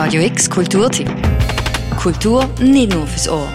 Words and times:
Radio 0.00 0.22
X 0.22 0.48
Kulturtipp. 0.48 1.10
Kultur 2.00 2.44
nicht 2.60 2.94
nur 2.94 3.04
fürs 3.04 3.28
Ohr. 3.28 3.48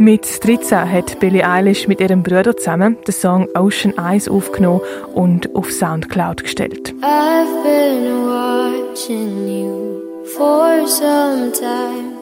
Mit 0.00 0.44
13 0.44 0.90
hat 0.90 1.20
Billie 1.20 1.48
Eilish 1.48 1.86
mit 1.86 2.00
ihrem 2.00 2.24
Bruder 2.24 2.56
zusammen 2.56 2.96
den 3.06 3.12
Song 3.12 3.46
Ocean 3.54 3.94
Eyes 3.96 4.28
aufgenommen 4.28 4.80
und 5.14 5.54
auf 5.54 5.70
Soundcloud 5.70 6.42
gestellt. 6.42 6.92
I've 7.02 7.62
been 7.62 8.26
watching 8.26 9.46
you 9.46 10.02
for 10.24 10.84
some 10.88 11.52
time. 11.52 12.19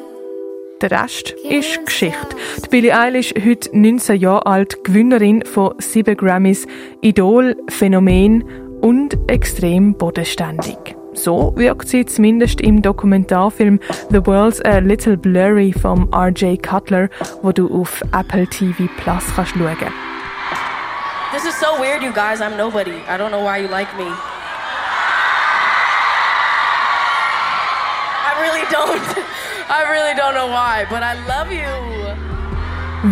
Der 0.81 0.93
Rest 0.93 1.31
ist 1.31 1.85
Geschichte. 1.87 2.37
Die 2.65 2.69
Billie 2.69 2.97
Eilish, 2.97 3.35
heute 3.45 3.69
19 3.77 4.21
Jahre 4.21 4.47
alt, 4.47 4.85
Gewinnerin 4.85 5.45
von 5.45 5.75
sieben 5.79 6.17
Grammys, 6.17 6.69
Idol, 7.01 7.57
Phänomen 7.69 8.45
und 8.81 9.19
extrem 9.29 9.95
bodenständig. 9.95 10.77
So 11.15 11.53
wirkt 11.57 11.89
sie 11.89 12.07
zumindest 12.07 12.61
im 12.61 12.81
Dokumentarfilm 12.81 13.81
The 14.11 14.25
World's 14.25 14.61
a 14.65 14.79
Little 14.79 15.17
Blurry 15.17 15.73
vom 15.73 16.09
R.J. 16.13 16.63
Cutler, 16.63 17.09
wo 17.43 17.51
du 17.51 17.81
auf 17.81 18.01
Apple 18.13 18.47
TV 18.47 18.85
Plus 18.99 19.25
kannst 19.35 19.55
schauen. 19.55 19.93
This 21.33 21.45
is 21.45 21.59
so 21.59 21.77
weird, 21.81 22.05
you 22.05 22.13
guys. 22.13 22.41
I'm 22.41 22.57
nobody. 22.57 23.03
I 23.09 23.19
don't 23.19 23.33
know 23.33 23.43
why 23.43 23.59
you 23.59 23.69
like 23.69 23.89
me. 23.99 24.07
I 28.25 28.41
really 28.41 28.65
don't. 28.71 29.25
I 29.71 29.83
really 29.83 30.15
don't 30.15 30.33
know 30.33 30.49
why, 30.49 30.87
but 30.89 31.03
I 31.03 31.15
love 31.29 31.53
you. 31.53 31.99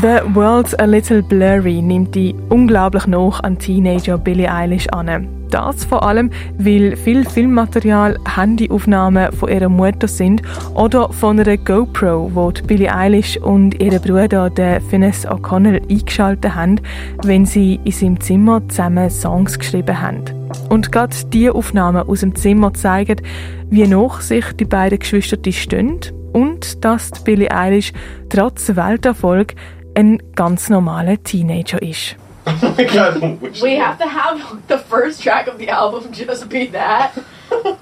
The 0.00 0.22
World's 0.34 0.74
a 0.78 0.86
Little 0.86 1.22
Blurry 1.22 1.82
nimmt 1.82 2.14
die 2.14 2.34
unglaublich 2.48 3.06
noch 3.06 3.40
an 3.40 3.58
Teenager 3.58 4.16
Billie 4.16 4.50
Eilish 4.50 4.88
an. 4.88 5.28
Das 5.50 5.84
vor 5.84 6.02
allem, 6.02 6.30
weil 6.56 6.96
viel 6.96 7.26
Filmmaterial 7.26 8.18
Handyaufnahmen 8.34 9.32
von 9.32 9.50
ihrer 9.50 9.68
Mutter 9.68 10.08
sind 10.08 10.40
oder 10.74 11.12
von 11.12 11.38
einer 11.38 11.58
GoPro, 11.58 12.30
wo 12.32 12.50
die 12.50 12.62
Billie 12.62 12.92
Eilish 12.92 13.36
und 13.36 13.78
ihre 13.80 14.00
Bruder, 14.00 14.48
der 14.48 14.80
Finnes 14.80 15.28
O'Connell, 15.28 15.82
eingeschaltet 15.90 16.54
haben, 16.54 16.80
wenn 17.22 17.44
sie 17.44 17.78
in 17.84 17.92
seinem 17.92 18.20
Zimmer 18.20 18.66
zusammen 18.68 19.10
Songs 19.10 19.58
geschrieben 19.58 20.00
haben. 20.00 20.24
Und 20.70 20.90
gerade 20.90 21.14
diese 21.32 21.54
Aufnahmen 21.54 22.08
aus 22.08 22.20
dem 22.20 22.34
Zimmer 22.34 22.72
zeigen, 22.72 23.20
wie 23.68 23.86
noch 23.86 24.22
sich 24.22 24.52
die 24.54 24.64
beiden 24.64 24.98
Geschwister 24.98 25.36
stehen 25.52 26.00
und 26.36 26.84
dass 26.84 27.10
Billie 27.24 27.50
Eilish 27.50 27.92
trotz 28.28 28.76
Welterfolg 28.76 29.54
ein 29.94 30.22
ganz 30.34 30.68
normaler 30.68 31.22
Teenager 31.22 31.80
ist. 31.80 32.16
Oh 32.44 32.52
my 32.76 32.84
god. 32.84 33.22
We 33.62 33.80
have 33.80 33.96
to 33.98 34.04
have 34.06 34.38
the 34.68 34.76
first 34.76 35.22
track 35.22 35.48
of 35.48 35.56
the 35.58 35.70
album 35.70 36.12
just 36.12 36.48
be 36.50 36.70
that. 36.72 37.12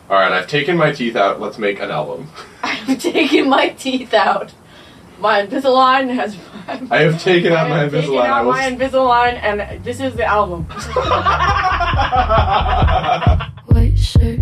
Alright, 0.08 0.32
I've 0.32 0.46
taken 0.46 0.76
my 0.76 0.92
teeth 0.92 1.16
out. 1.16 1.40
Let's 1.40 1.58
make 1.58 1.82
an 1.82 1.90
album. 1.90 2.28
I've 2.62 2.96
taken 2.98 3.48
my 3.48 3.74
teeth 3.76 4.14
out. 4.14 4.52
My 5.18 5.44
Invisalign 5.44 6.14
has. 6.14 6.36
I 6.90 7.02
have 7.02 7.20
taken 7.20 7.52
out 7.52 7.68
my 7.68 7.88
Invisalign. 7.88 8.06
Taken 8.06 8.30
out 8.30 8.46
my 8.46 8.70
Invisalign, 8.70 9.34
and 9.42 9.84
this 9.84 10.00
is 10.00 10.14
the 10.14 10.24
album. 10.24 10.66
White 13.66 13.98
shirt, 13.98 14.40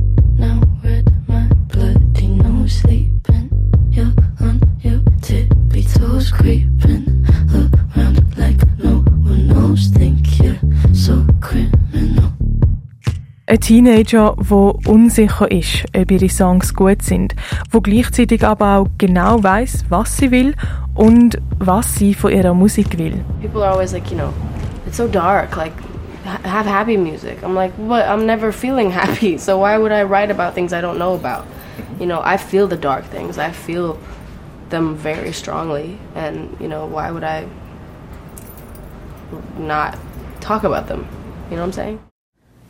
Teenager, 13.62 14.34
der 14.50 14.88
unsicher 14.88 15.48
ist, 15.48 15.84
ob 15.96 16.10
ihre 16.10 16.28
Songs 16.28 16.74
gut 16.74 17.00
sind, 17.00 17.36
wo 17.70 17.80
gleichzeitig 17.80 18.44
aber 18.44 18.78
auch 18.78 18.88
genau 18.98 19.40
weiß, 19.40 19.84
was 19.88 20.16
sie 20.16 20.32
will 20.32 20.54
und 20.96 21.38
was 21.60 21.94
sie 21.94 22.12
von 22.12 22.32
ihrer 22.32 22.54
Musik 22.54 22.98
will. 22.98 23.24
People 23.40 23.62
are 23.62 23.70
always 23.72 23.92
like, 23.92 24.10
you 24.10 24.16
know, 24.16 24.32
it's 24.84 24.96
so 24.96 25.06
dark, 25.06 25.56
like 25.56 25.72
have 26.24 26.66
happy 26.66 26.96
music. 26.96 27.40
I'm 27.44 27.54
like, 27.54 27.72
what? 27.76 28.04
I'm 28.04 28.26
never 28.26 28.50
feeling 28.50 28.90
happy, 29.00 29.38
so 29.38 29.58
why 29.58 29.78
would 29.78 29.92
I 29.92 30.02
write 30.02 30.32
about 30.32 30.54
things 30.54 30.72
I 30.72 30.80
don't 30.80 30.98
know 30.98 31.14
about? 31.14 31.46
You 32.00 32.06
know, 32.06 32.20
I 32.20 32.38
feel 32.38 32.66
the 32.66 32.76
dark 32.76 33.04
things. 33.04 33.38
I 33.38 33.52
feel 33.52 33.96
them 34.70 34.96
very 34.96 35.32
strongly, 35.32 35.98
and 36.16 36.56
you 36.60 36.66
know, 36.66 36.86
why 36.86 37.12
would 37.12 37.22
I 37.22 37.46
not 39.56 39.96
talk 40.40 40.64
about 40.64 40.88
them? 40.88 41.06
You 41.48 41.56
know 41.56 41.62
what 41.62 41.66
I'm 41.66 41.72
saying? 41.72 42.11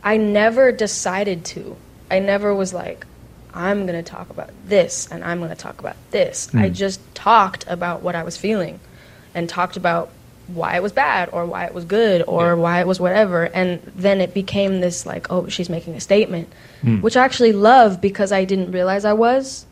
I 0.03 0.17
never 0.17 0.71
decided 0.71 1.45
to. 1.45 1.75
I 2.11 2.19
never 2.19 2.53
was 2.53 2.73
like, 2.73 3.05
I'm 3.53 3.85
going 3.85 4.03
to 4.03 4.09
talk 4.09 4.29
about 4.29 4.49
this 4.65 5.07
and 5.11 5.23
I'm 5.23 5.37
going 5.39 5.49
to 5.49 5.55
talk 5.55 5.79
about 5.79 5.95
this. 6.11 6.47
Mm. 6.47 6.61
I 6.61 6.69
just 6.69 6.99
talked 7.15 7.65
about 7.67 8.01
what 8.01 8.15
I 8.15 8.23
was 8.23 8.35
feeling 8.35 8.79
and 9.33 9.47
talked 9.47 9.77
about 9.77 10.09
why 10.47 10.75
it 10.75 10.83
was 10.83 10.91
bad 10.91 11.29
or 11.31 11.45
why 11.45 11.65
it 11.65 11.73
was 11.73 11.85
good 11.85 12.23
or 12.27 12.47
yeah. 12.47 12.53
why 12.53 12.81
it 12.81 12.87
was 12.87 12.99
whatever. 12.99 13.43
And 13.45 13.81
then 13.95 14.19
it 14.19 14.33
became 14.33 14.81
this 14.81 15.05
like, 15.05 15.31
oh, 15.31 15.47
she's 15.47 15.69
making 15.69 15.93
a 15.95 16.01
statement, 16.01 16.51
mm. 16.81 17.01
which 17.01 17.15
I 17.15 17.23
actually 17.23 17.53
love 17.53 18.01
because 18.01 18.31
I 18.31 18.43
didn't 18.43 18.71
realize 18.71 19.05
I 19.05 19.13
was. 19.13 19.65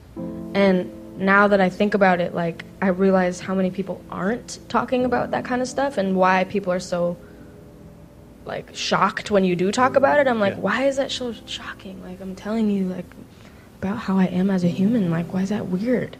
And 0.54 1.20
now 1.20 1.48
that 1.50 1.60
I 1.60 1.70
think 1.70 1.94
about 1.94 2.22
it, 2.22 2.34
like, 2.34 2.64
I 2.82 2.88
realize 2.88 3.40
how 3.40 3.54
many 3.54 3.72
people 3.72 4.02
aren't 4.10 4.60
talking 4.70 5.06
about 5.06 5.32
that 5.32 5.46
kind 5.46 5.62
of 5.62 5.68
stuff 5.68 5.98
and 5.98 6.16
why 6.16 6.46
people 6.46 6.72
are 6.72 6.80
so 6.80 7.18
like 8.46 8.76
shocked 8.76 9.32
when 9.32 9.44
you 9.44 9.56
do 9.56 9.72
talk 9.72 9.96
about 9.96 10.20
it. 10.20 10.28
I'm 10.28 10.40
like, 10.40 10.56
yeah. 10.56 10.60
why 10.60 10.86
is 10.86 10.98
that 10.98 11.12
so 11.12 11.34
shocking? 11.46 12.02
Like 12.04 12.22
I'm 12.22 12.36
telling 12.36 12.70
you 12.70 12.86
like 12.86 13.06
about 13.82 13.98
how 13.98 14.18
I 14.18 14.26
am 14.26 14.50
as 14.50 14.64
a 14.64 14.68
human. 14.68 15.12
Like 15.12 15.34
why 15.34 15.42
is 15.42 15.50
that 15.50 15.68
weird? 15.68 16.18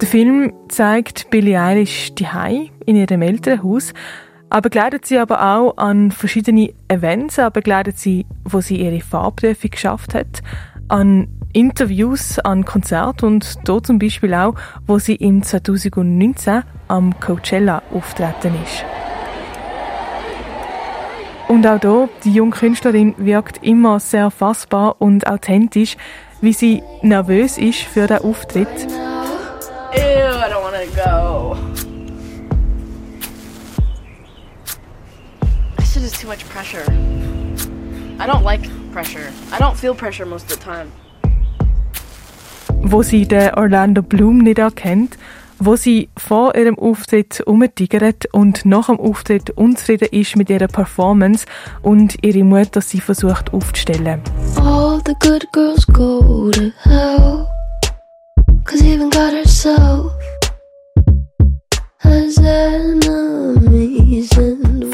Der 0.00 0.06
Film 0.06 0.52
zeigt 0.68 1.30
Billie 1.30 1.58
Eilish 1.58 2.14
die 2.14 2.70
in 2.84 2.96
ihrem 2.96 3.22
Elternhaus, 3.22 3.94
aber 4.50 4.62
begleitet 4.68 5.06
sie 5.06 5.18
aber 5.18 5.56
auch 5.56 5.78
an 5.78 6.10
verschiedene 6.10 6.74
Events, 6.88 7.38
aber 7.38 7.52
begleitet 7.52 7.98
sie, 7.98 8.26
wo 8.44 8.60
sie 8.60 8.82
ihre 8.82 9.00
Farbprüfung 9.00 9.70
geschafft 9.70 10.14
hat, 10.14 10.42
an 10.88 11.28
Interviews, 11.54 12.38
an 12.40 12.64
Konzerten 12.64 13.26
und 13.26 13.56
dort 13.64 13.86
zum 13.86 13.98
Beispiel 13.98 14.34
auch, 14.34 14.54
wo 14.86 14.98
sie 14.98 15.14
im 15.14 15.42
2019 15.42 16.62
am 16.88 17.18
Coachella 17.20 17.82
auftreten 17.92 18.54
ist. 18.62 18.84
Und 21.48 21.66
auch 21.66 21.80
hier, 21.80 22.08
die 22.24 22.32
junge 22.32 22.50
Künstlerin 22.50 23.14
wirkt 23.16 23.62
immer 23.62 24.00
sehr 24.00 24.30
fassbar 24.30 24.96
und 25.00 25.26
authentisch, 25.26 25.96
wie 26.40 26.52
sie 26.52 26.82
nervös 27.02 27.58
ist 27.58 27.80
für 27.82 28.06
den 28.06 28.18
Auftritt. 28.18 28.68
Ew, 29.92 29.98
I 29.98 30.50
don't 30.50 30.62
want 30.62 30.74
to 30.74 30.90
go. 30.96 31.56
This 35.76 35.96
is 35.96 36.12
too 36.12 36.26
much 36.26 36.44
pressure. 36.48 36.84
I 38.18 38.26
don't 38.26 38.42
like 38.42 38.62
pressure. 38.92 39.30
I 39.52 39.58
don't 39.58 39.76
feel 39.76 39.94
pressure 39.94 40.26
most 40.26 40.50
of 40.50 40.58
the 40.58 40.64
time. 40.64 40.90
Wo 42.86 43.02
sie 43.02 43.26
den 43.26 43.54
Orlando 43.54 44.02
Bloom 44.02 44.38
nicht 44.38 44.58
erkennt, 44.58 45.16
wo 45.58 45.76
sie 45.76 46.08
vor 46.16 46.54
ihrem 46.54 46.78
Auftritt 46.78 47.40
umtigert 47.46 48.26
und 48.32 48.64
nach 48.64 48.86
dem 48.86 49.00
Auftritt 49.00 49.50
unzufrieden 49.50 50.08
ist 50.10 50.36
mit 50.36 50.50
ihrer 50.50 50.68
Performance 50.68 51.46
und 51.82 52.22
ihre 52.22 52.44
Mutter 52.44 52.80
sie 52.80 53.00
versucht 53.00 53.52
aufzustellen. 53.52 54.20
All 54.56 55.00
the 55.06 55.14
good 55.20 55.46
girls 55.52 55.86
go 55.86 56.50
to 56.50 56.70
hell 56.82 57.46
Cause 58.64 58.84
even 58.84 59.10
God 59.10 59.32
herself 59.32 60.12
has 61.98 62.38
enemies 62.38 63.23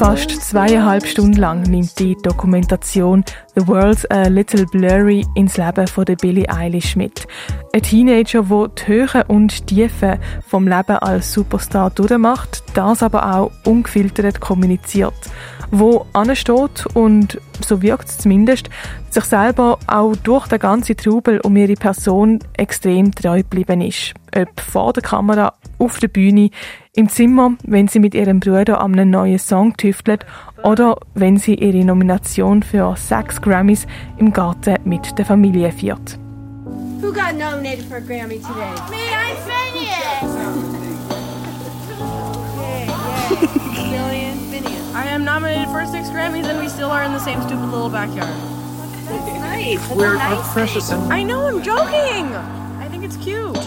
Fast 0.01 0.31
zweieinhalb 0.31 1.05
Stunden 1.05 1.37
lang 1.37 1.61
nimmt 1.61 1.99
die 1.99 2.17
Dokumentation 2.23 3.23
The 3.53 3.67
World's 3.67 4.03
a 4.09 4.29
Little 4.29 4.65
Blurry 4.65 5.23
ins 5.35 5.57
Leben 5.57 5.85
von 5.85 6.05
der 6.05 6.15
Billie 6.15 6.49
Eilish 6.49 6.95
mit. 6.95 7.27
Ein 7.71 7.83
Teenager, 7.83 8.41
der 8.41 8.67
die 8.69 8.87
Höhen 8.87 9.21
und 9.27 9.67
Tiefen 9.67 10.17
vom 10.47 10.67
Leben 10.67 10.97
als 10.97 11.31
Superstar 11.31 11.91
durchmacht, 11.91 12.63
das 12.73 13.03
aber 13.03 13.31
auch 13.31 13.51
ungefiltert 13.63 14.41
kommuniziert 14.41 15.13
wo 15.71 16.05
ansteht 16.13 16.85
und 16.93 17.39
so 17.65 17.81
wirkt 17.81 18.09
es 18.09 18.17
zumindest, 18.19 18.69
sich 19.09 19.23
selber 19.23 19.79
auch 19.87 20.15
durch 20.17 20.47
den 20.47 20.59
ganzen 20.59 20.97
Trubel 20.97 21.39
um 21.41 21.55
ihre 21.55 21.73
Person 21.73 22.39
extrem 22.57 23.13
treu 23.15 23.37
geblieben 23.37 23.81
ist. 23.81 24.13
Ob 24.35 24.59
vor 24.59 24.93
der 24.93 25.03
Kamera, 25.03 25.53
auf 25.79 25.99
der 25.99 26.09
Bühne, 26.09 26.49
im 26.93 27.07
Zimmer, 27.07 27.51
wenn 27.63 27.87
sie 27.87 27.99
mit 27.99 28.13
ihrem 28.13 28.41
Bruder 28.41 28.81
an 28.81 28.93
einem 28.93 29.11
neuen 29.11 29.39
Song 29.39 29.77
tüftelt 29.77 30.25
oder 30.63 30.97
wenn 31.13 31.37
sie 31.37 31.55
ihre 31.55 31.85
Nomination 31.85 32.63
für 32.63 32.95
sechs 32.97 33.41
Grammys 33.41 33.87
im 34.17 34.33
Garten 34.33 34.75
mit 34.83 35.17
der 35.17 35.25
Familie 35.25 35.71
feiert. 35.71 36.19
Who 37.01 37.13
got 37.13 37.35
nominated 37.35 37.85
for 37.85 37.97
a 37.97 38.01
Grammy 38.01 38.39
today? 38.39 38.73
Me, 38.89 39.09
I'm 39.09 39.37
Phineas. 39.47 40.35
Billion 43.89 44.37
Phineas. 44.51 44.93
I 44.93 45.07
am 45.07 45.23
nominated 45.23 45.69
for 45.69 45.85
six 45.85 46.09
Grammys 46.09 46.45
and 46.45 46.59
we 46.59 46.67
still 46.67 46.91
are 46.91 47.03
in 47.03 47.13
the 47.13 47.19
same 47.19 47.41
stupid 47.41 47.71
little 47.71 47.89
backyard. 47.89 48.29
Nice. 49.39 49.79
We're, 49.89 50.17
we're 50.17 50.43
precious 50.53 50.91
and 50.91 51.11
I 51.11 51.23
know, 51.23 51.47
I'm 51.47 51.63
joking! 51.63 52.35
I 52.79 52.87
think 52.89 53.05
it's 53.05 53.17
cute. 53.17 53.57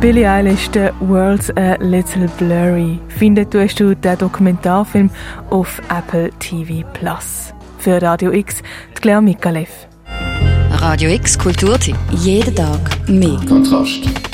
Billie 0.00 0.26
Eilish, 0.26 0.70
The 0.70 0.92
World's 1.00 1.50
a 1.56 1.76
Little 1.80 2.28
Blurry. 2.38 3.00
Findet 3.08 3.50
tust 3.50 3.80
du 3.80 3.96
den 3.96 4.16
Dokumentarfilm 4.16 5.10
auf 5.50 5.82
Apple 5.90 6.30
TV 6.38 6.86
Plus. 6.92 7.52
Für 7.78 8.00
Radio 8.00 8.30
X, 8.30 8.62
die 8.96 9.00
Claire 9.00 9.20
Mikalev. 9.20 9.88
Radio 10.70 11.10
X 11.10 11.36
Kulturtipp. 11.36 11.96
Jeden 12.12 12.54
Tag 12.54 13.08
mehr. 13.08 13.40
Kontrast. 13.48 14.27